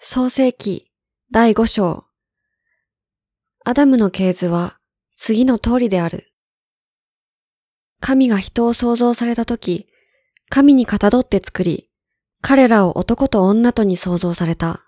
[0.00, 0.92] 創世記
[1.32, 2.04] 第5章
[3.64, 4.78] アダムの系図は
[5.16, 6.32] 次の通りである。
[7.98, 9.88] 神が人を創造されたとき、
[10.50, 11.90] 神にかたどって作り、
[12.40, 14.84] 彼らを男と女とに創造された。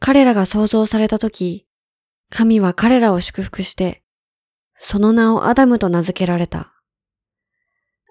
[0.00, 1.68] 彼らが創造されたとき、
[2.30, 4.02] 神は彼らを祝福して、
[4.78, 6.72] その名をアダムと名付けられた。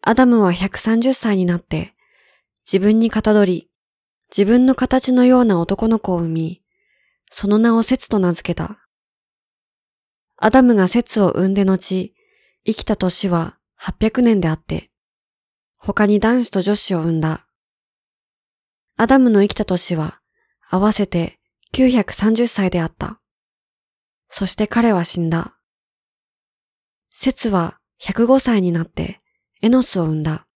[0.04, 1.96] アダムは130歳になって、
[2.64, 3.71] 自分にかたどり、
[4.36, 6.62] 自分の形のような男の子を産み、
[7.32, 8.88] その名をセツと名付けた。
[10.38, 12.14] アダムがセツを産んで後、
[12.66, 14.90] 生きた年は800年であって、
[15.78, 17.46] 他に男子と女子を産んだ。
[18.96, 20.22] アダムの生きた年は
[20.70, 21.40] 合わせて
[21.74, 23.20] 930歳であった。
[24.30, 25.58] そして彼は死んだ。
[27.14, 29.20] セツは105歳になって
[29.62, 30.48] エノスを産んだ。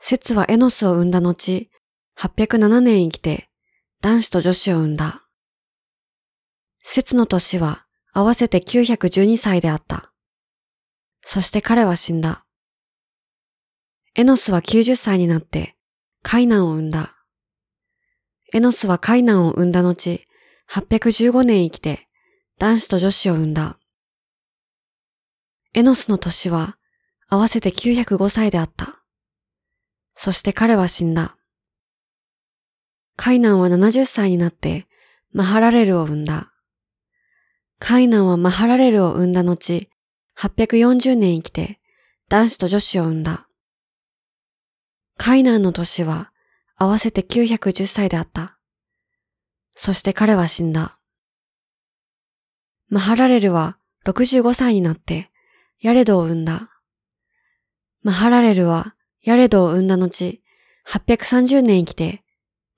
[0.00, 1.70] セツはエノスを産んだ後、
[2.18, 3.48] 807年生きて
[4.00, 5.22] 男子と女子を産んだ。
[6.82, 10.12] 節の年は合わせて912歳であった。
[11.22, 12.44] そして彼は死んだ。
[14.14, 15.76] エノスは90歳になって
[16.22, 17.16] カイナンを産んだ。
[18.52, 20.24] エノスはカイナンを産んだ後、
[20.70, 22.06] 815年生きて
[22.58, 23.78] 男子と女子を産んだ。
[25.74, 26.76] エノスの年は
[27.28, 29.02] 合わせて905歳であった。
[30.14, 31.36] そして彼は死んだ。
[33.16, 34.86] カイナンは70歳になって
[35.32, 36.52] マハラレルを産んだ。
[37.78, 39.88] カイナンはマハラレルを産んだ後、
[40.38, 41.80] 840年生きて
[42.28, 43.46] 男子と女子を産んだ。
[45.16, 46.32] カイナンの年は
[46.76, 48.58] 合わせて910歳であった。
[49.76, 50.98] そして彼は死んだ。
[52.88, 55.30] マハラレルは65歳になって
[55.80, 56.70] ヤレドを産んだ。
[58.02, 60.42] マハラレルはヤレドを産んだ後、
[60.88, 62.23] 830年生きて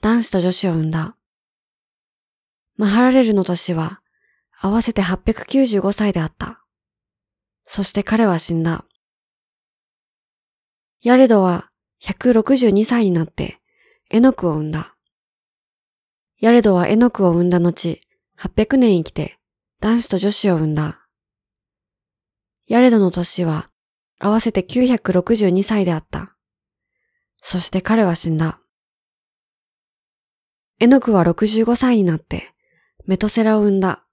[0.01, 1.17] 男子と女子を産んだ。
[2.77, 4.01] マハラレルの年は
[4.59, 6.63] 合わせて895歳であった。
[7.65, 8.85] そして彼は死んだ。
[11.03, 11.71] ヤレドは
[12.03, 13.61] 162歳になって
[14.11, 14.95] エノクを産んだ。
[16.39, 18.01] ヤレドはエノクを産んだ後、
[18.39, 19.39] 800年生きて
[19.81, 21.07] 男子と女子を産んだ。
[22.67, 23.71] ヤレドの年は
[24.19, 26.37] 合わせて962歳であった。
[27.43, 28.61] そして彼は死んだ。
[30.79, 32.53] エノクは65歳になって
[33.07, 34.05] メトセラを産んだ。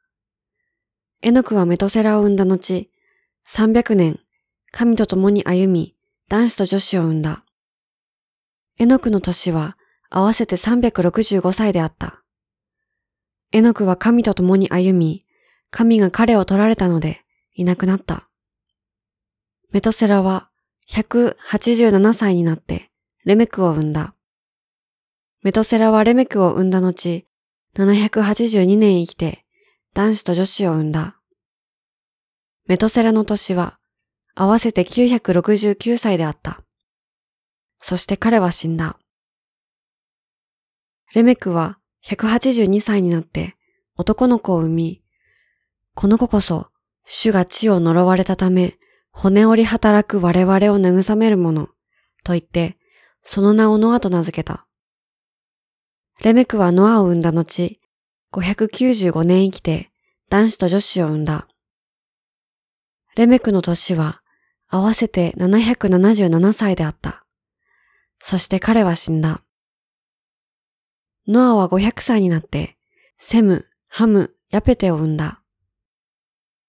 [1.22, 2.90] エノクはメトセラを産んだ後、
[3.50, 4.22] 300年
[4.72, 5.96] 神と共に歩み、
[6.29, 7.44] 男子と女子を産んだ。
[8.79, 9.78] エノクの年は
[10.09, 12.24] 合わせて365歳であった。
[13.51, 15.25] エノクは神と共に歩み、
[15.69, 17.25] 神が彼を取られたので
[17.56, 18.30] いなくなった。
[19.72, 20.50] メトセラは
[20.90, 22.90] 187歳になって
[23.25, 24.12] レメクを産んだ。
[25.43, 27.27] メトセラはレメクを産んだ後、
[27.75, 29.43] 782年生きて
[29.93, 31.17] 男子と女子を産んだ。
[32.65, 33.77] メトセラの年は
[34.35, 36.61] 合わせて969歳であった。
[37.79, 38.97] そして彼は死んだ。
[41.13, 43.57] レメクは182歳になって
[43.97, 45.03] 男の子を産み、
[45.93, 46.67] この子こそ
[47.05, 48.77] 主が地を呪われたため
[49.11, 51.67] 骨折り働く我々を慰めるもの
[52.23, 52.77] と言って
[53.25, 54.65] その名をノアと名付けた。
[56.23, 57.81] レメクはノアを産んだ後、
[58.31, 59.91] 595年生きて
[60.29, 61.50] 男子と女子を産んだ。
[63.17, 64.22] レメクの年は
[64.69, 67.25] 合わせて777歳であった。
[68.22, 69.44] そして彼は死んだ。
[71.28, 72.78] ノアは500歳になって、
[73.17, 75.42] セム、ハム、ヤペテを産んだ。